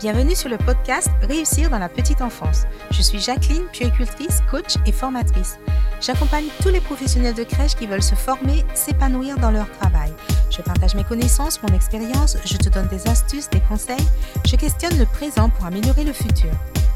[0.00, 2.66] Bienvenue sur le podcast Réussir dans la petite enfance.
[2.92, 5.58] Je suis Jacqueline, puéricultrice, coach et formatrice.
[6.00, 10.12] J'accompagne tous les professionnels de crèche qui veulent se former, s'épanouir dans leur travail.
[10.50, 14.06] Je partage mes connaissances, mon expérience, je te donne des astuces, des conseils,
[14.46, 16.52] je questionne le présent pour améliorer le futur.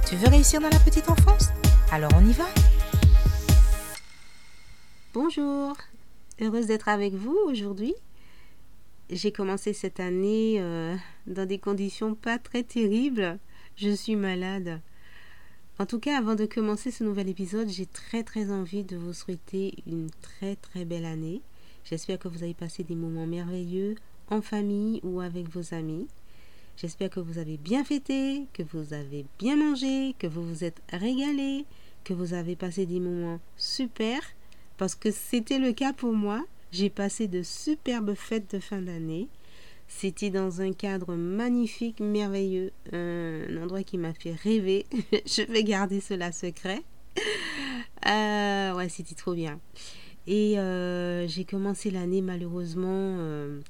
[0.09, 1.49] Tu veux réussir dans la petite enfance?
[1.91, 2.47] Alors on y va
[5.13, 5.77] Bonjour,
[6.41, 7.97] heureuse d'être avec vous aujourd'hui
[9.13, 13.39] j'ai commencé cette année euh, dans des conditions pas très terribles.
[13.77, 14.81] Je suis malade.
[15.79, 19.13] En tout cas, avant de commencer ce nouvel épisode, j'ai très très envie de vous
[19.13, 21.41] souhaiter une très très belle année.
[21.85, 23.97] J'espère que vous avez passé des moments merveilleux
[24.29, 26.07] en famille ou avec vos amis.
[26.77, 30.81] J'espère que vous avez bien fêté, que vous avez bien mangé, que vous vous êtes
[30.91, 31.65] régalé,
[32.05, 34.21] que vous avez passé des moments super,
[34.79, 36.45] parce que c'était le cas pour moi.
[36.71, 39.29] J'ai passé de superbes fêtes de fin d'année.
[39.95, 44.87] C'était dans un cadre magnifique, merveilleux, un endroit qui m'a fait rêver.
[45.27, 46.83] Je vais garder cela secret.
[48.09, 49.61] Euh, ouais, c'était trop bien.
[50.27, 53.61] Et euh, j'ai commencé l'année malheureusement euh,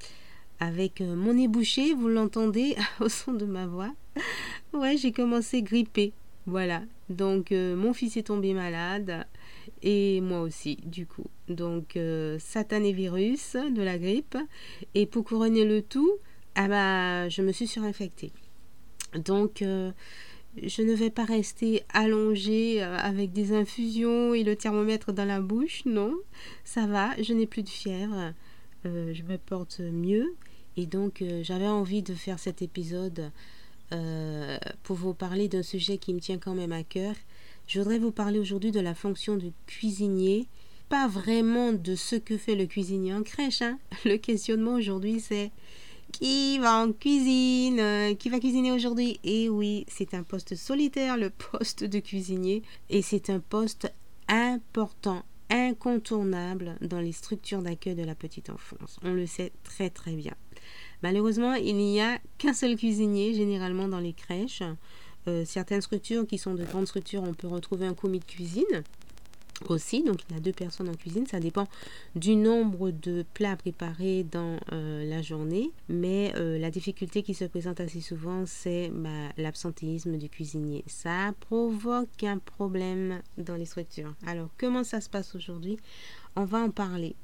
[0.59, 3.93] avec mon nez bouché, vous l'entendez au son de ma voix.
[4.73, 6.13] Ouais, j'ai commencé grippée.
[6.47, 6.81] Voilà.
[7.09, 9.27] Donc mon fils est tombé malade
[9.83, 11.27] et moi aussi du coup.
[11.53, 14.37] Donc euh, satané virus de la grippe.
[14.95, 16.11] Et pour couronner le tout,
[16.55, 18.31] ah bah, je me suis surinfectée.
[19.15, 19.91] Donc euh,
[20.61, 25.41] je ne vais pas rester allongée euh, avec des infusions et le thermomètre dans la
[25.41, 26.13] bouche, non,
[26.63, 28.33] ça va, je n'ai plus de fièvre,
[28.83, 30.35] je me porte mieux.
[30.75, 33.31] Et donc j'avais envie de faire cet épisode
[34.81, 37.13] pour vous parler d'un sujet qui me tient quand même à cœur.
[37.67, 40.47] Je voudrais vous parler aujourd'hui de la fonction du cuisinier,
[40.93, 43.63] pas vraiment de ce que fait le cuisinier en crèche.
[43.63, 43.79] Hein.
[44.05, 45.49] Le questionnement aujourd'hui c'est
[46.11, 49.19] qui va en cuisine euh, Qui va cuisiner aujourd'hui?
[49.23, 53.91] Et oui, c'est un poste solitaire, le poste de cuisinier, et c'est un poste
[54.27, 58.99] important, incontournable dans les structures d'accueil de la petite enfance.
[59.01, 60.35] On le sait très très bien.
[61.01, 64.61] Malheureusement, il n'y a qu'un seul cuisinier généralement dans les crèches.
[65.27, 68.83] Euh, certaines structures qui sont de grandes structures, on peut retrouver un commis de cuisine
[69.71, 70.03] aussi.
[70.03, 71.25] Donc il y a deux personnes en cuisine.
[71.25, 71.67] Ça dépend
[72.15, 75.71] du nombre de plats préparés dans euh, la journée.
[75.89, 80.83] Mais euh, la difficulté qui se présente assez souvent, c'est bah, l'absentéisme du cuisinier.
[80.87, 84.13] Ça provoque un problème dans les structures.
[84.25, 85.77] Alors comment ça se passe aujourd'hui?
[86.35, 87.15] On va en parler.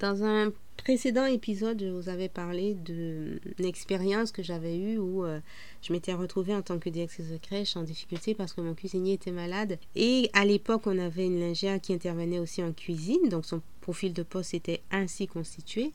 [0.00, 5.40] Dans un précédent épisode, je vous avais parlé d'une expérience que j'avais eue où euh,
[5.82, 9.14] je m'étais retrouvée en tant que directrice de crèche en difficulté parce que mon cuisinier
[9.14, 9.78] était malade.
[9.94, 14.12] Et à l'époque, on avait une lingère qui intervenait aussi en cuisine, donc son profil
[14.12, 15.92] de poste était ainsi constitué.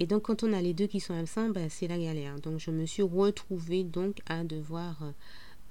[0.00, 2.40] Et donc, quand on a les deux qui sont absents, ben, c'est la galère.
[2.40, 5.12] Donc, je me suis retrouvée donc à devoir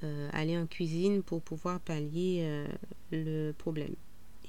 [0.03, 2.67] euh, aller en cuisine pour pouvoir pallier euh,
[3.11, 3.95] le problème.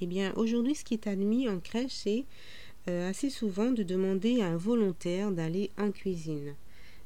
[0.01, 2.25] Eh bien, aujourd'hui, ce qui est admis en crèche, c'est
[2.87, 6.55] euh, assez souvent de demander à un volontaire d'aller en cuisine.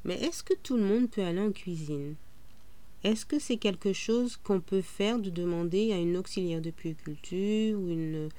[0.03, 2.15] Mais est-ce que tout le monde peut aller en cuisine?
[3.03, 7.79] Est-ce que c'est quelque chose qu'on peut faire de demander à une auxiliaire de puériculture
[7.79, 8.29] ou une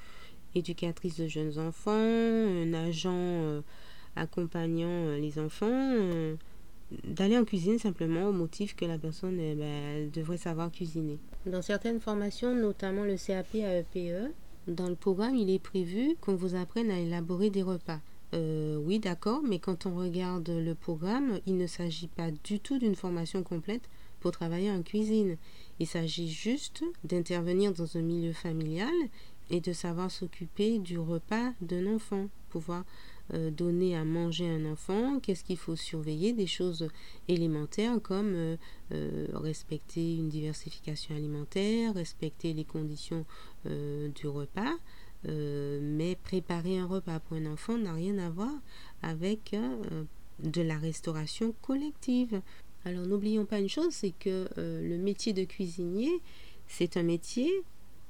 [0.53, 3.61] éducatrice de jeunes enfants, un agent euh,
[4.15, 6.37] accompagnant euh, les enfants
[7.05, 11.17] d'aller en cuisine simplement au motif que la personne eh ben, devrait savoir cuisiner?
[11.45, 14.31] Dans certaines formations, notamment le CAP AEPE,
[14.67, 17.99] dans le programme, il est prévu qu'on vous apprenne à élaborer des repas.
[18.33, 22.77] Euh, oui, d'accord, mais quand on regarde le programme, il ne s'agit pas du tout
[22.77, 23.89] d'une formation complète
[24.19, 25.37] pour travailler en cuisine.
[25.79, 28.93] Il s'agit juste d'intervenir dans un milieu familial
[29.49, 32.85] et de savoir s'occuper du repas d'un enfant, pouvoir
[33.51, 36.87] donner à manger un enfant, qu'est-ce qu'il faut surveiller, des choses
[37.27, 38.57] élémentaires comme euh,
[38.93, 43.25] euh, respecter une diversification alimentaire, respecter les conditions
[43.63, 44.73] du repas.
[45.25, 48.53] mais préparer un repas pour un enfant n'a rien à voir
[49.03, 49.55] avec
[50.39, 52.41] de la restauration collective.
[52.85, 56.09] Alors n'oublions pas une chose, c'est que le métier de cuisinier,
[56.67, 57.51] c'est un métier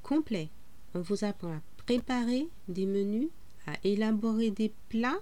[0.04, 0.50] complet.
[0.94, 3.30] On vous apprend à préparer des menus
[3.68, 5.22] à élaborer des plats.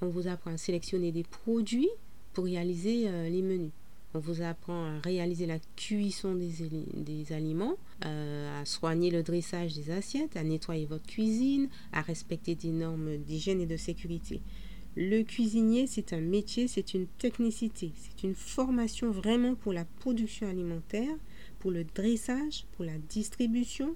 [0.00, 1.90] On vous apprend à sélectionner des produits
[2.32, 3.72] pour réaliser euh, les menus.
[4.12, 9.92] On vous apprend à réaliser la cuisson des, aliments, euh, à soigner le dressage des
[9.92, 14.40] assiettes, à nettoyer votre cuisine, à respecter des normes d'hygiène et de sécurité.
[14.96, 20.48] Le cuisinier, c'est un métier, c'est une technicité, c'est une formation vraiment pour la production
[20.48, 21.14] alimentaire,
[21.60, 23.94] pour le dressage, pour la distribution,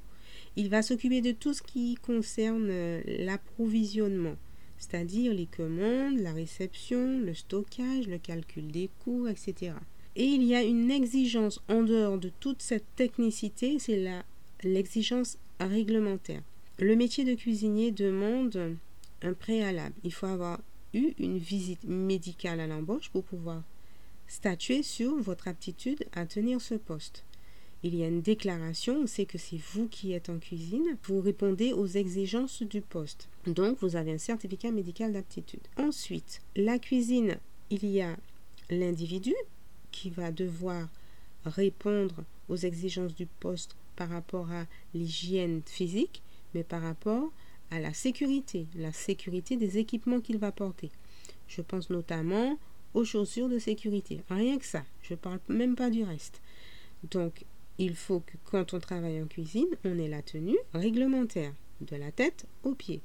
[0.57, 4.37] il va s'occuper de tout ce qui concerne euh, l'approvisionnement,
[4.79, 9.73] c'est-à-dire les commandes, la réception, le stockage, le calcul des coûts, etc.
[10.17, 14.23] Et il y a une exigence en dehors de toute cette technicité, c'est
[14.63, 16.43] l'exigence réglementaire.
[16.79, 18.77] Le métier de cuisinier demande
[19.23, 19.95] un préalable.
[20.05, 20.61] Il faut avoir
[20.93, 23.63] eu une visite médicale à l'embauche pour pouvoir
[24.27, 27.25] statuer sur votre aptitude à tenir ce poste.
[27.87, 31.21] Il y a une déclaration, on sait que c'est vous qui êtes en cuisine, vous
[31.21, 33.29] répondez aux exigences du poste.
[33.47, 35.61] Donc vous avez un certificat médical d'aptitude.
[35.77, 37.37] Ensuite, la cuisine,
[37.69, 38.17] il y a
[38.71, 39.35] l'individu
[39.93, 40.89] qui va devoir
[41.45, 44.65] répondre aux exigences du poste par rapport à
[44.95, 46.23] l'hygiène physique,
[46.55, 47.31] mais par rapport
[47.71, 50.91] à la sécurité, la sécurité des équipements qu'il va porter.
[51.49, 52.59] Je pense notamment
[52.95, 54.23] aux chaussures de sécurité.
[54.31, 54.85] Rien que ça.
[55.03, 56.41] Je ne parle même pas du reste.
[57.11, 57.45] Donc,
[57.79, 62.13] il faut que quand on travaille en cuisine, on ait la tenue réglementaire, de la
[62.13, 63.03] tête aux pieds.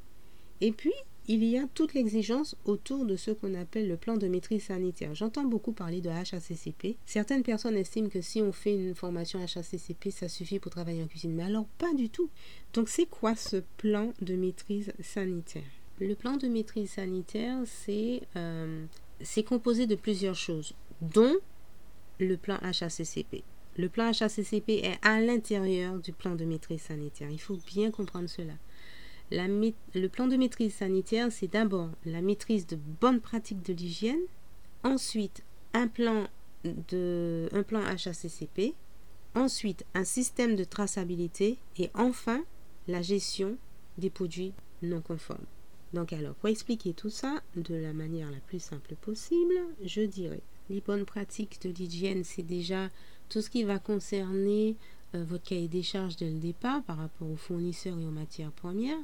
[0.62, 0.94] Et puis,
[1.28, 5.14] il y a toute l'exigence autour de ce qu'on appelle le plan de maîtrise sanitaire.
[5.14, 6.98] J'entends beaucoup parler de HACCP.
[7.06, 11.08] Certaines personnes estiment que si on fait une formation HACCP, ça suffit pour travailler en
[11.08, 11.34] cuisine.
[11.34, 12.30] Mais alors, pas du tout.
[12.74, 15.64] Donc, c'est quoi ce plan de maîtrise sanitaire?
[16.00, 18.86] Le plan de maîtrise sanitaire, c'est euh,
[19.22, 21.36] c'est composé de plusieurs choses, dont
[22.20, 23.44] le plan HACCP.
[23.80, 27.30] Le plan HACCP est à l'intérieur du plan de maîtrise sanitaire.
[27.30, 28.52] Il faut bien comprendre cela.
[29.32, 34.20] le plan de maîtrise sanitaire, c'est d'abord la maîtrise de bonnes pratiques de l'hygiène,
[34.84, 36.28] ensuite un plan,
[36.90, 38.74] de, un plan HACCP,
[39.34, 42.44] ensuite un système de traçabilité et enfin
[42.90, 43.56] la gestion
[43.98, 45.46] des produits non conformes.
[45.94, 49.56] Donc alors, pour expliquer tout ça de la manière la plus simple possible,
[49.86, 52.90] je dirais, les bonnes pratiques de l'hygiène, c'est déjà
[53.30, 54.76] tout ce qui va concerner
[55.16, 58.52] euh, votre cahier des charges dès le départ par rapport aux fournisseurs et aux matières
[58.52, 59.00] premières.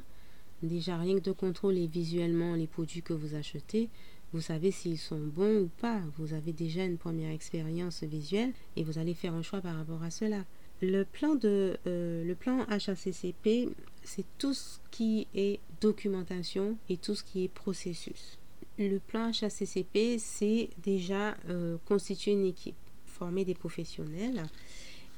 [0.62, 3.90] Déjà, rien que de contrôler visuellement les produits que vous achetez,
[4.32, 6.00] vous savez s'ils sont bons ou pas.
[6.18, 10.02] Vous avez déjà une première expérience visuelle et vous allez faire un choix par rapport
[10.02, 10.44] à cela.
[10.82, 13.68] Le plan, de, euh, le plan HACCP,
[14.02, 18.38] c'est tout ce qui est documentation et tout ce qui est processus.
[18.78, 22.76] Le plan HACCP, c'est déjà euh, constituer une équipe,
[23.06, 24.42] former des professionnels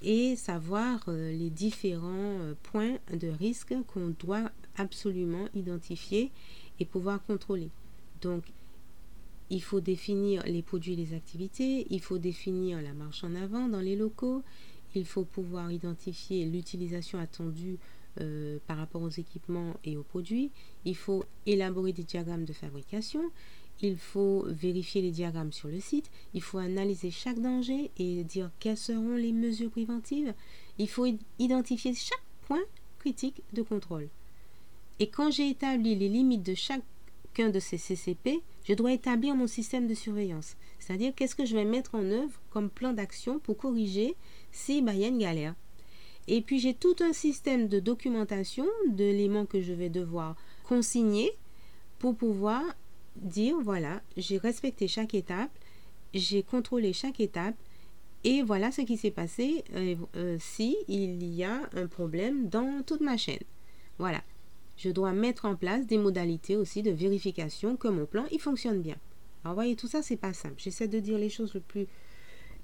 [0.00, 6.30] et savoir euh, les différents euh, points de risque qu'on doit absolument identifier
[6.78, 7.70] et pouvoir contrôler.
[8.22, 8.44] Donc,
[9.50, 13.68] il faut définir les produits et les activités, il faut définir la marche en avant
[13.68, 14.44] dans les locaux,
[14.94, 17.78] il faut pouvoir identifier l'utilisation attendue
[18.20, 20.50] euh, par rapport aux équipements et aux produits.
[20.84, 23.22] Il faut élaborer des diagrammes de fabrication.
[23.80, 26.10] Il faut vérifier les diagrammes sur le site.
[26.34, 30.34] Il faut analyser chaque danger et dire quelles seront les mesures préventives.
[30.78, 31.06] Il faut
[31.38, 32.64] identifier chaque point
[32.98, 34.08] critique de contrôle.
[34.98, 39.46] Et quand j'ai établi les limites de chacun de ces CCP, je dois établir mon
[39.46, 40.56] système de surveillance.
[40.80, 44.16] C'est-à-dire qu'est-ce que je vais mettre en œuvre comme plan d'action pour corriger
[44.50, 45.54] si bah, y a une galère?
[46.30, 51.32] Et puis j'ai tout un système de documentation d'éléments que je vais devoir consigner
[51.98, 52.62] pour pouvoir
[53.16, 55.50] dire voilà, j'ai respecté chaque étape,
[56.12, 57.56] j'ai contrôlé chaque étape
[58.24, 63.00] et voilà ce qui s'est passé euh, euh, si y a un problème dans toute
[63.00, 63.42] ma chaîne.
[63.98, 64.22] Voilà.
[64.76, 68.82] Je dois mettre en place des modalités aussi de vérification que mon plan il fonctionne
[68.82, 68.96] bien.
[69.44, 70.56] Alors voyez, tout ça c'est pas simple.
[70.58, 71.86] J'essaie de dire les choses le plus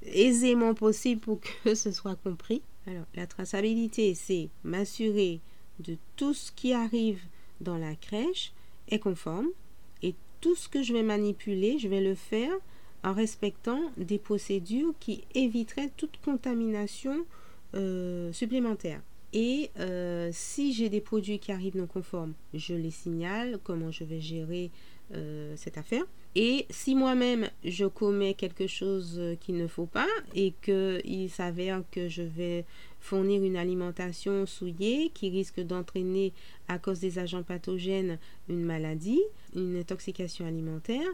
[0.02, 2.62] aisément possible pour que ce soit compris.
[2.86, 5.40] Alors, la traçabilité, c'est m'assurer
[5.78, 7.20] de tout ce qui arrive
[7.60, 8.52] dans la crèche
[8.88, 9.48] est conforme
[10.02, 12.52] et tout ce que je vais manipuler, je vais le faire
[13.02, 17.24] en respectant des procédures qui éviteraient toute contamination
[17.74, 19.00] euh, supplémentaire.
[19.32, 24.04] Et euh, si j'ai des produits qui arrivent non conformes, je les signale, comment je
[24.04, 24.70] vais gérer
[25.12, 26.04] euh, cette affaire.
[26.36, 32.08] Et si moi-même je commets quelque chose qu'il ne faut pas et qu'il s'avère que
[32.08, 32.64] je vais
[32.98, 36.32] fournir une alimentation souillée qui risque d'entraîner
[36.66, 39.20] à cause des agents pathogènes une maladie,
[39.54, 41.06] une intoxication alimentaire,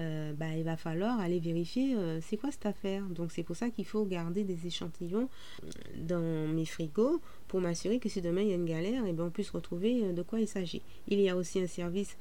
[0.00, 3.04] euh, bah, il va falloir aller vérifier euh, c'est quoi cette affaire?
[3.04, 5.28] Donc c'est pour ça qu'il faut garder des échantillons
[5.96, 9.26] dans mes frigos pour m'assurer que si demain il y a une galère, eh ben,
[9.26, 10.82] on puisse retrouver de quoi il s'agit.
[11.06, 12.16] Il y a aussi un service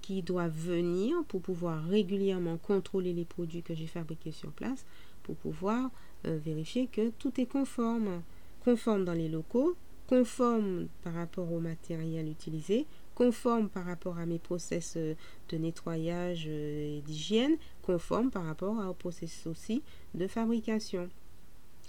[0.00, 4.84] qui doit venir pour pouvoir régulièrement contrôler les produits que j'ai fabriqués sur place
[5.22, 5.90] pour pouvoir
[6.26, 8.22] euh, vérifier que tout est conforme.
[8.64, 9.76] Conforme dans les locaux,
[10.08, 15.14] conforme par rapport au matériel utilisé, conforme par rapport à mes process euh,
[15.50, 19.82] de nettoyage euh, et d'hygiène, conforme par rapport au processus aussi
[20.14, 21.08] de fabrication.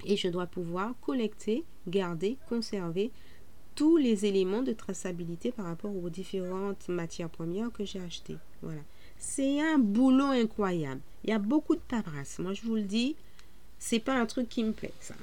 [0.05, 3.11] Et je dois pouvoir collecter, garder, conserver
[3.79, 8.35] tous les éléments de traçabilité par rapport aux différentes matières premières que j'ai achetées.
[8.61, 8.81] Voilà.
[9.17, 10.99] C'est un boulot incroyable.
[11.23, 12.39] Il y a beaucoup de paperasse.
[12.39, 13.15] Moi, je vous le dis,
[13.77, 15.13] c'est pas un truc qui me plaît, ça.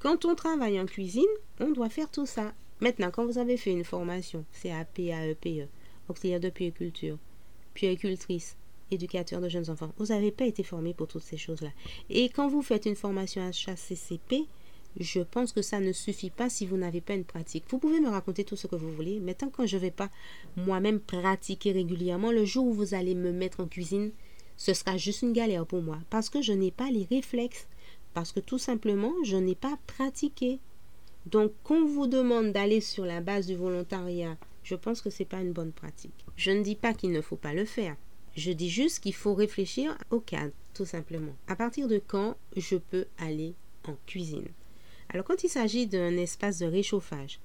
[0.00, 1.24] Quand on travaille en cuisine,
[1.60, 2.52] on doit faire tout ça.
[2.80, 5.66] Maintenant, quand vous avez fait une formation, CAP, AEPE,
[6.10, 7.16] auxiliaire de puériculture,
[7.72, 8.58] puéricultrice,
[8.90, 11.70] éducateur de jeunes enfants, vous n'avez pas été formé pour toutes ces choses-là.
[12.10, 14.46] Et quand vous faites une formation HACCP,
[14.98, 17.64] je pense que ça ne suffit pas si vous n'avez pas une pratique.
[17.68, 19.90] Vous pouvez me raconter tout ce que vous voulez, mais tant que je ne vais
[19.90, 20.10] pas
[20.56, 24.10] moi-même pratiquer régulièrement, le jour où vous allez me mettre en cuisine,
[24.56, 27.68] ce sera juste une galère pour moi, parce que je n'ai pas les réflexes,
[28.12, 30.58] parce que tout simplement, je n'ai pas pratiqué.
[31.26, 35.28] Donc, qu'on vous demande d'aller sur la base du volontariat, je pense que ce n'est
[35.28, 36.26] pas une bonne pratique.
[36.36, 37.96] Je ne dis pas qu'il ne faut pas le faire.
[38.34, 41.32] Je dis juste qu'il faut réfléchir au cadre, tout simplement.
[41.46, 43.54] À partir de quand je peux aller
[43.86, 44.48] en cuisine?
[45.08, 47.40] Alors quand il s'agit d'un espace de réchauffage,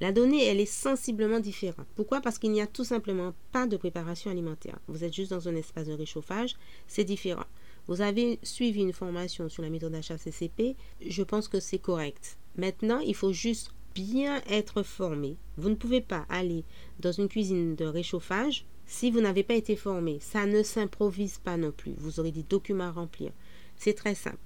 [0.00, 1.86] la donnée, elle est sensiblement différente.
[1.94, 2.20] Pourquoi?
[2.20, 4.78] Parce qu'il n'y a tout simplement pas de préparation alimentaire.
[4.88, 6.56] Vous êtes juste dans un espace de réchauffage,
[6.86, 7.46] c'est différent.
[7.86, 12.36] Vous avez suivi une formation sur la méthode HACCP, je pense que c'est correct.
[12.56, 15.38] Maintenant, il faut juste bien être formé.
[15.56, 16.64] Vous ne pouvez pas aller
[17.00, 20.18] dans une cuisine de réchauffage si vous n'avez pas été formé.
[20.20, 21.94] Ça ne s'improvise pas non plus.
[21.96, 23.32] Vous aurez des documents à remplir.
[23.76, 24.45] C'est très simple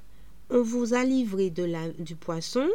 [0.51, 1.51] on vous a livré
[1.99, 2.69] du poisson.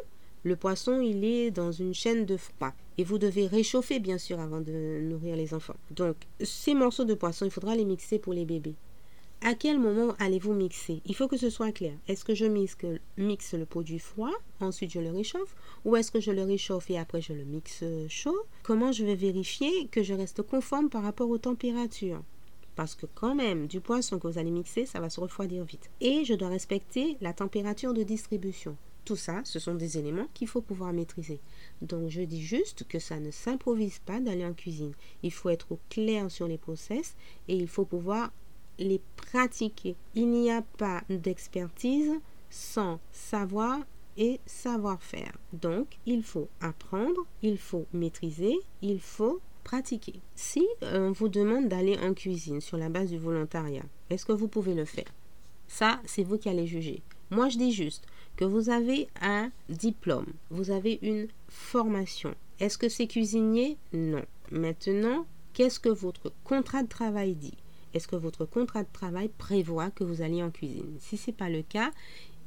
[0.44, 2.74] Le poisson, il est dans une chaîne de froid.
[2.98, 5.76] Et vous devez réchauffer, bien sûr, avant de nourrir les enfants.
[5.92, 8.76] Donc, ces morceaux de poisson, il faudra les mixer pour les bébés.
[9.42, 11.02] À quel moment allez-vous mixer?
[11.06, 11.94] Il faut que ce soit clair.
[12.08, 12.78] Est-ce que je mixe,
[13.18, 15.54] mixe le produit froid, ensuite je le réchauffe,
[15.84, 18.38] ou est-ce que je le réchauffe et après je le mixe chaud?
[18.64, 22.24] Comment je vais vérifier que je reste conforme par rapport aux températures?
[22.76, 25.90] Parce que quand même, du poisson que vous allez mixer, ça va se refroidir vite.
[26.02, 28.78] Et je dois respecter la température de distribution.
[29.06, 31.40] Tout ça, ce sont des éléments qu'il faut pouvoir maîtriser.
[31.82, 34.94] Donc je dis juste que ça ne s'improvise pas d'aller en cuisine.
[35.22, 37.16] Il faut être au clair sur les process
[37.48, 38.32] et il faut pouvoir
[38.80, 39.96] les pratiquer.
[40.16, 42.14] Il n'y a pas d'expertise
[42.50, 43.80] sans savoir
[44.18, 45.38] et savoir-faire.
[45.54, 49.40] Donc il faut apprendre, il faut maîtriser, il faut
[50.36, 54.48] Si on vous demande d'aller en cuisine sur la base du volontariat, est-ce que vous
[54.48, 55.12] pouvez le faire?
[55.68, 57.02] Ça, c'est vous qui allez juger.
[57.32, 58.06] Moi, je dis juste
[58.38, 62.36] que vous avez un diplôme, vous avez une formation.
[62.60, 63.78] Est-ce que c'est cuisinier?
[63.92, 64.24] Non.
[64.52, 67.58] Maintenant, qu'est-ce que votre contrat de travail dit?
[67.94, 70.98] Est-ce que votre contrat de travail prévoit que vous allez en cuisine?
[71.00, 71.92] Si ce n'est pas le cas,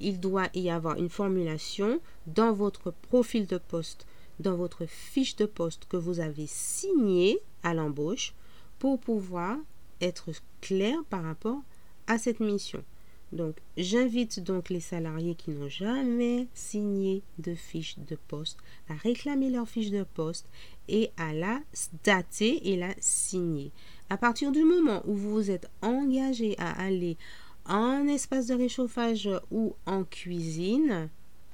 [0.00, 4.06] il doit y avoir une formulation dans votre profil de poste
[4.40, 8.34] dans votre fiche de poste que vous avez signée à l'embauche
[8.78, 9.56] pour pouvoir
[10.00, 10.30] être
[10.60, 11.60] clair par rapport
[12.06, 12.84] à cette mission.
[13.32, 19.50] Donc, j'invite donc les salariés qui n'ont jamais signé de fiche de poste à réclamer
[19.50, 20.48] leur fiche de poste
[20.88, 21.60] et à la
[22.04, 23.70] dater et la signer.
[24.08, 27.18] À partir du moment où vous vous êtes engagé à aller
[27.66, 31.10] en espace de réchauffage ou en cuisine,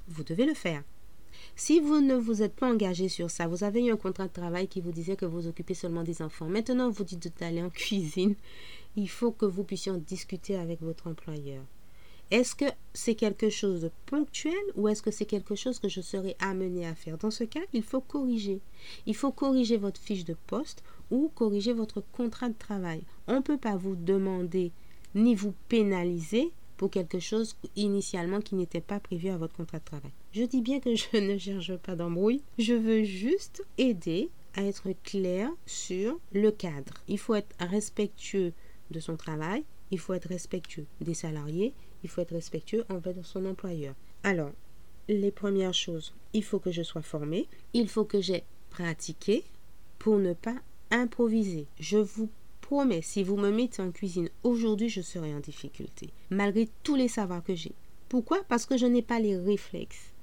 [0.06, 0.84] vous devez le faire.
[1.56, 4.32] Si vous ne vous êtes pas engagé sur ça, vous avez eu un contrat de
[4.32, 6.48] travail qui vous disait que vous occupez seulement des enfants.
[6.48, 8.34] Maintenant, vous dites d'aller en cuisine.
[8.96, 11.62] Il faut que vous puissiez en discuter avec votre employeur.
[12.32, 16.00] Est-ce que c'est quelque chose de ponctuel ou est-ce que c'est quelque chose que je
[16.00, 17.18] serai amené à faire?
[17.18, 18.60] Dans ce cas, il faut corriger.
[19.06, 20.82] Il faut corriger votre fiche de poste
[21.12, 23.04] ou corriger votre contrat de travail.
[23.28, 24.72] On ne peut pas vous demander
[25.14, 29.84] ni vous pénaliser pour quelque chose initialement qui n'était pas prévu à votre contrat de
[29.84, 30.12] travail.
[30.34, 34.88] Je dis bien que je ne cherche pas d'embrouille, je veux juste aider à être
[35.04, 36.94] clair sur le cadre.
[37.06, 38.52] Il faut être respectueux
[38.90, 39.62] de son travail,
[39.92, 41.72] il faut être respectueux des salariés,
[42.02, 43.94] il faut être respectueux envers son employeur.
[44.24, 44.50] Alors,
[45.08, 49.44] les premières choses, il faut que je sois formé, il faut que j'ai pratiqué
[50.00, 50.56] pour ne pas
[50.90, 51.68] improviser.
[51.78, 52.28] Je vous
[52.60, 57.06] promets, si vous me mettez en cuisine aujourd'hui, je serai en difficulté, malgré tous les
[57.06, 57.76] savoirs que j'ai.
[58.08, 58.42] Pourquoi?
[58.48, 60.13] Parce que je n'ai pas les réflexes.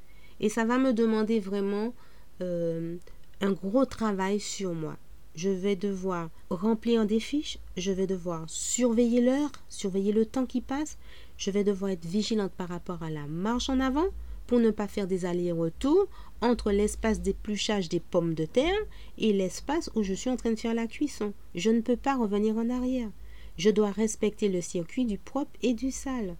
[0.41, 1.93] Et ça va me demander vraiment
[2.41, 2.98] euh,
[3.39, 4.98] un gros travail sur moi.
[5.36, 10.60] Je vais devoir remplir des fiches, je vais devoir surveiller l'heure, surveiller le temps qui
[10.60, 10.98] passe,
[11.38, 14.07] je vais devoir être vigilante par rapport à la marche en avant,
[14.51, 16.10] pour ne pas faire des allers-retours
[16.41, 18.81] entre l'espace d'épluchage des pommes de terre
[19.17, 21.31] et l'espace où je suis en train de faire la cuisson.
[21.55, 23.10] Je ne peux pas revenir en arrière.
[23.57, 26.36] Je dois respecter le circuit du propre et du sale.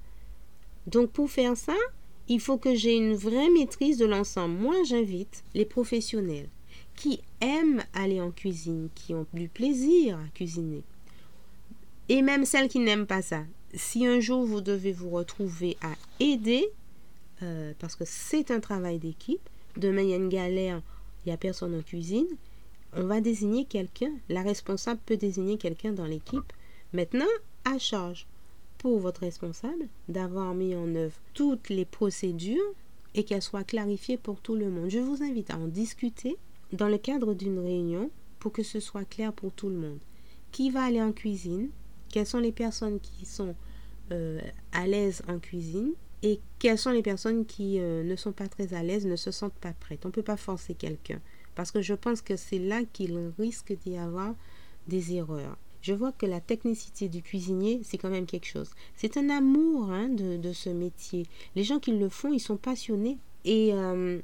[0.88, 1.78] Donc pour faire ça,
[2.32, 4.58] il faut que j'ai une vraie maîtrise de l'ensemble.
[4.58, 6.48] Moi, j'invite les professionnels
[6.96, 10.82] qui aiment aller en cuisine, qui ont du plaisir à cuisiner.
[12.08, 13.44] Et même celles qui n'aiment pas ça.
[13.74, 16.70] Si un jour vous devez vous retrouver à aider,
[17.44, 19.42] euh, parce que c'est un travail d'équipe.
[19.76, 20.82] Demain, il y a une galère,
[21.26, 22.28] il n'y a personne en cuisine.
[22.94, 24.14] On va désigner quelqu'un.
[24.30, 26.54] La responsable peut désigner quelqu'un dans l'équipe.
[26.94, 27.26] Maintenant,
[27.66, 28.26] à charge.
[28.82, 32.74] Pour votre responsable d'avoir mis en œuvre toutes les procédures
[33.14, 34.90] et qu'elles soient clarifiées pour tout le monde.
[34.90, 36.36] Je vous invite à en discuter
[36.74, 38.10] dans le cadre d'une réunion
[38.40, 40.00] pour que ce soit clair pour tout le monde.
[40.52, 41.70] Qui va aller en cuisine?
[42.10, 43.54] Quelles sont les personnes qui sont
[44.12, 45.92] euh, à l'aise en cuisine?
[46.24, 49.30] Et quelles sont les personnes qui euh, ne sont pas très à l'aise, ne se
[49.30, 50.06] sentent pas prêtes?
[50.06, 51.22] On ne peut pas forcer quelqu'un
[51.54, 54.34] parce que je pense que c'est là qu'il risque d'y avoir
[54.88, 55.56] des erreurs.
[55.82, 58.72] Je vois que la technicité du cuisinier, c'est quand même quelque chose.
[58.96, 61.26] C'est un amour hein, de, ce métier.
[61.56, 63.18] Les gens qui le font, ils sont passionnés.
[63.46, 64.20] Et euh,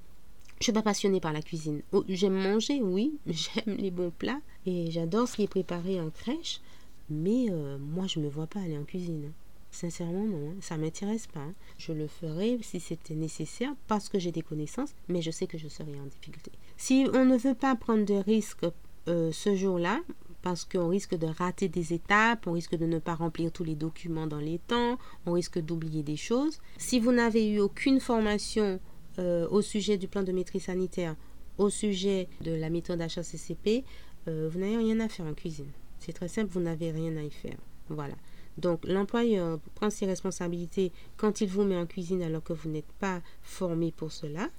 [0.60, 1.82] je suis pas passionnée par la cuisine.
[1.92, 3.14] Oh, j'aime manger, oui.
[3.28, 4.42] J'aime les bons plats.
[4.66, 6.62] Et j'adore ce qui est préparé en crèche.
[7.10, 9.32] Mais euh, moi, je ne me vois pas aller en cuisine.
[9.72, 10.56] Sincèrement, non, hein.
[10.62, 11.40] ça m'intéresse pas.
[11.40, 11.54] Hein.
[11.78, 15.58] Je le ferai si c'était nécessaire parce que j'ai des connaissances, mais je sais que
[15.58, 16.52] je serai en difficulté.
[16.78, 18.66] Si on ne veut pas prendre de risques
[19.08, 20.02] euh, ce jour-là,
[20.48, 23.75] parce qu'on risque de rater des étapes, on risque de ne pas remplir tous les
[23.75, 26.62] documents dans les temps, on risque d'oublier des choses.
[26.77, 28.80] Si vous n'avez eu aucune formation
[29.20, 31.18] euh, au sujet du plan de maîtrise sanitaire,
[31.58, 33.84] au sujet de la méthode HACCP,
[34.30, 35.70] euh, vous n'avez rien à faire en cuisine.
[36.00, 37.58] C'est très simple, vous n'avez rien à y faire.
[37.89, 38.16] Voilà.
[38.58, 42.94] Donc l'employeur prend ses responsabilités quand il vous met en cuisine alors que vous n'êtes
[43.01, 44.50] pas formé pour cela,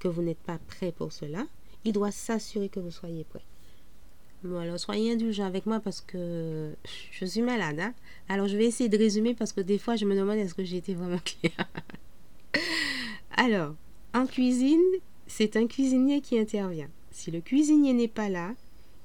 [0.00, 1.46] que vous n'êtes pas prêt pour cela.
[1.84, 3.44] Il doit s'assurer que vous soyez prêt.
[4.44, 6.74] Bon, alors soyez indulgents avec moi parce que
[7.10, 7.80] je suis malade.
[7.80, 7.94] Hein.
[8.28, 10.64] Alors je vais essayer de résumer parce que des fois je me demande est-ce que
[10.64, 11.68] j'ai été vraiment claire.
[13.36, 13.74] alors,
[14.14, 14.82] en cuisine,
[15.26, 16.88] c'est un cuisinier qui intervient.
[17.10, 18.54] Si le cuisinier n'est pas là,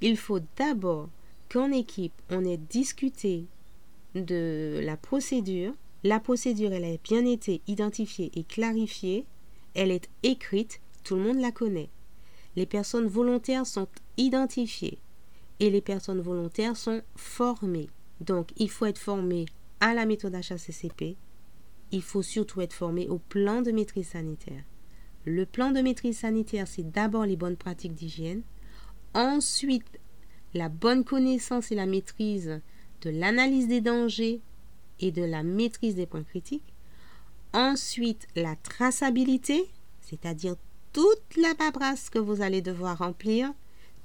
[0.01, 1.09] il faut d'abord
[1.49, 3.45] qu'en équipe, on ait discuté
[4.15, 5.73] de la procédure.
[6.03, 9.25] La procédure, elle a bien été identifiée et clarifiée.
[9.75, 11.89] Elle est écrite, tout le monde la connaît.
[12.57, 14.99] Les personnes volontaires sont identifiées
[15.61, 17.87] et les personnes volontaires sont formées.
[18.19, 19.45] Donc, il faut être formé
[19.79, 21.15] à la méthode HACCP.
[21.91, 24.63] Il faut surtout être formé au plan de maîtrise sanitaire.
[25.23, 28.41] Le plan de maîtrise sanitaire, c'est d'abord les bonnes pratiques d'hygiène.
[29.13, 29.99] Ensuite,
[30.55, 32.59] la bonne connaissance et la maîtrise
[33.01, 34.41] de l'analyse des dangers
[34.99, 36.73] et de la maîtrise des points critiques.
[37.53, 39.69] Ensuite, la traçabilité,
[39.99, 40.55] c'est-à-dire
[40.91, 43.53] toute la paperasse que vous allez devoir remplir,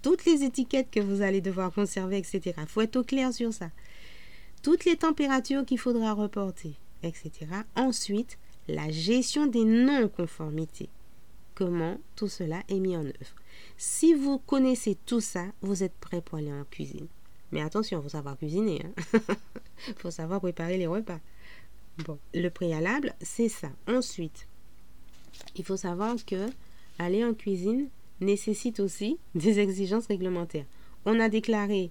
[0.07, 2.55] toutes les étiquettes que vous allez devoir conserver, etc.
[2.59, 3.73] Il faut être au clair sur ça.
[4.63, 7.33] Toutes les températures qu'il faudra reporter, etc.
[7.75, 8.39] Ensuite,
[8.69, 10.91] la gestion des non-conformités.
[11.57, 13.35] Comment tout cela est mis en œuvre.
[13.77, 17.09] Si vous connaissez tout ça, vous êtes prêt pour aller en cuisine.
[17.51, 18.85] Mais attention, il faut savoir cuisiner.
[18.85, 19.37] Il hein.
[19.97, 21.19] faut savoir préparer les repas.
[22.05, 23.73] Bon, le préalable, c'est ça.
[23.89, 24.47] Ensuite,
[25.57, 26.47] il faut savoir que
[27.01, 27.89] aller en cuisine
[28.21, 30.67] nécessite aussi des exigences réglementaires.
[31.05, 31.91] On a déclaré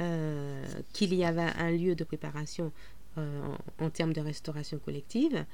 [0.00, 2.72] euh, qu'il y avait un lieu de préparation
[3.18, 5.44] euh, en, termes de restauration collective.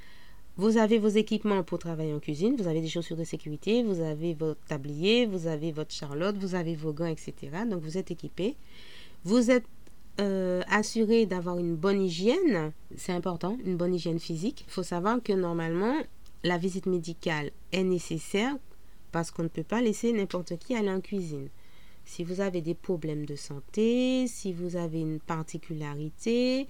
[0.56, 4.00] Vous avez vos équipements pour travailler en cuisine, vous avez des chaussures de sécurité, vous
[4.00, 7.34] avez votre tablier, vous avez votre charlotte, vous avez vos gants, etc.
[7.68, 8.56] Donc vous êtes équipé.
[9.24, 9.66] Vous êtes
[10.20, 14.64] euh, assuré d'avoir une bonne hygiène, c'est important, une bonne hygiène physique.
[14.66, 15.94] Il faut savoir que normalement,
[16.42, 18.56] la visite médicale est nécessaire
[19.12, 21.48] parce qu'on ne peut pas laisser n'importe qui aller en cuisine.
[22.04, 26.66] Si vous avez des problèmes de santé, si vous avez une particularité,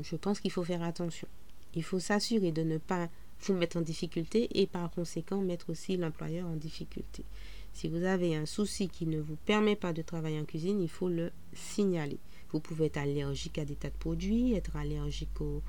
[0.00, 1.26] je pense qu'il faut faire attention.
[1.74, 3.08] Il faut s'assurer de ne pas
[3.42, 7.24] vous mettre en difficulté et par conséquent mettre aussi l'employeur en difficulté.
[7.72, 10.88] Si vous avez un souci qui ne vous permet pas de travailler en cuisine, il
[10.88, 12.18] faut le signaler.
[12.50, 15.62] Vous pouvez être allergique à des tas de produits, être allergique au,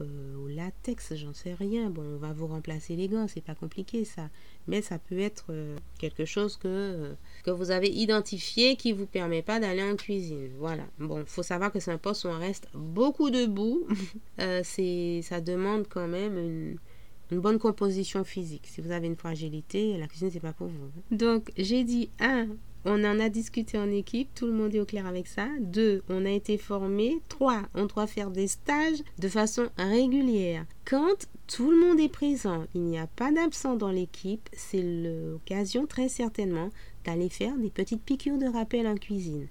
[0.00, 1.90] euh, latex, j'en sais rien.
[1.90, 4.28] Bon, on va vous remplacer les gants, c'est pas compliqué ça.
[4.66, 9.06] Mais ça peut être euh, quelque chose que, euh, que vous avez identifié qui vous
[9.06, 10.50] permet pas d'aller en cuisine.
[10.58, 10.84] Voilà.
[10.98, 13.86] Bon, faut savoir que c'est un poste où on reste beaucoup debout.
[14.62, 16.78] c'est, ça demande quand même une,
[17.30, 18.66] une bonne composition physique.
[18.66, 20.90] Si vous avez une fragilité, la cuisine, c'est pas pour vous.
[21.10, 22.48] Donc, j'ai dit, un,
[22.84, 25.48] on en a discuté en équipe, tout le monde est au clair avec ça.
[25.60, 27.20] Deux, on a été formé.
[27.28, 30.66] Trois, on doit faire des stages de façon régulière.
[30.84, 35.86] Quand tout le monde est présent, il n'y a pas d'absent dans l'équipe, c'est l'occasion
[35.86, 36.70] très certainement
[37.04, 39.46] d'aller faire des petites piqûres de rappel en cuisine.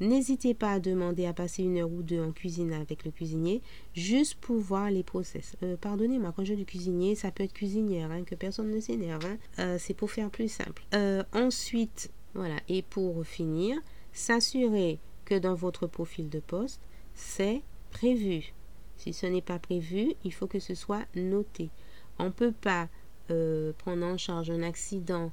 [0.00, 3.62] N'hésitez pas à demander à passer une heure ou deux en cuisine avec le cuisinier,
[3.94, 5.56] juste pour voir les process.
[5.64, 9.24] Euh, Pardonnez-moi, quand je dis cuisinier, ça peut être cuisinière, hein, que personne ne s'énerve.
[9.26, 9.38] Hein.
[9.58, 10.84] Euh, c'est pour faire plus simple.
[10.94, 13.78] Euh, ensuite, voilà, et pour finir,
[14.12, 16.80] s'assurer que dans votre profil de poste,
[17.14, 18.54] c'est prévu.
[18.96, 21.70] Si ce n'est pas prévu, il faut que ce soit noté.
[22.18, 22.88] On ne peut pas
[23.76, 25.30] prendre en charge un accident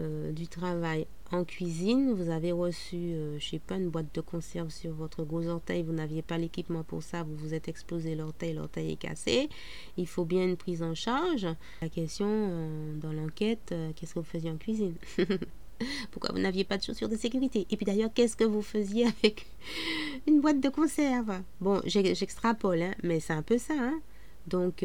[0.00, 4.20] euh, du travail en cuisine, vous avez reçu, euh, je sais pas, une boîte de
[4.20, 8.16] conserve sur votre gros orteil, vous n'aviez pas l'équipement pour ça, vous vous êtes explosé
[8.16, 9.48] l'orteil, l'orteil est cassé,
[9.96, 11.46] il faut bien une prise en charge.
[11.80, 14.96] La question euh, dans l'enquête, qu'est-ce que vous faisiez en cuisine?
[16.10, 17.66] Pourquoi vous n'aviez pas de chaussures de sécurité?
[17.70, 19.46] Et puis d'ailleurs, qu'est-ce que vous faisiez avec
[20.26, 21.40] une boîte de conserve?
[21.60, 23.74] Bon, j'extrapole, hein, mais c'est un peu ça.
[23.78, 24.00] Hein.
[24.46, 24.84] Donc,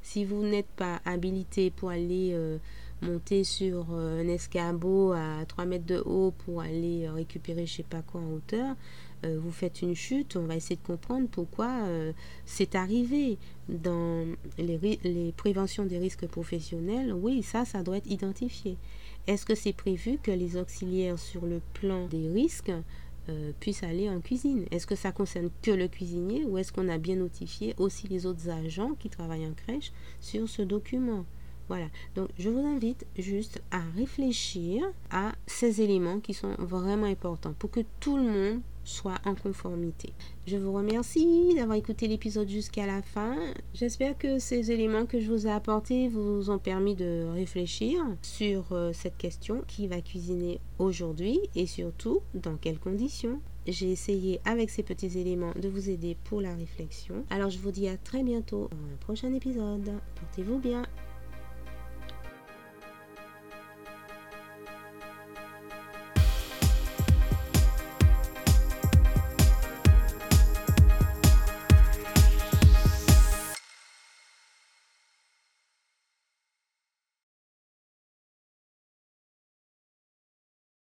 [0.00, 2.34] si vous n'êtes pas habilité pour aller
[3.02, 7.76] monter sur euh, un escabeau à 3 mètres de haut pour aller euh, récupérer je
[7.76, 8.74] sais pas quoi en hauteur,
[9.24, 11.70] euh, vous faites une chute, on va essayer de comprendre pourquoi
[12.44, 13.38] c'est arrivé.
[13.68, 14.24] Dans
[14.58, 18.76] les, les, préventions des risques professionnels, oui, ça, ça doit être identifié.
[19.26, 22.72] Est-ce que c'est prévu que les auxiliaires sur le plan des risques
[23.58, 24.66] puissent aller en cuisine?
[24.70, 28.24] Est-ce que ça concerne que le cuisinier ou est-ce qu'on a bien notifié aussi les
[28.24, 31.24] autres agents qui travaillent en crèche sur ce document?
[31.68, 37.54] Voilà, donc je vous invite juste à réfléchir à ces éléments qui sont vraiment importants
[37.58, 40.12] pour que tout le monde soit en conformité.
[40.46, 43.36] Je vous remercie d'avoir écouté l'épisode jusqu'à la fin.
[43.74, 48.72] J'espère que ces éléments que je vous ai apportés vous ont permis de réfléchir sur
[48.72, 53.40] euh, cette question qui va cuisiner aujourd'hui et surtout dans quelles conditions.
[53.66, 57.24] J'ai essayé avec ces petits éléments de vous aider pour la réflexion.
[57.30, 59.90] Alors je vous dis à très bientôt dans un prochain épisode.
[60.14, 60.84] Portez-vous bien.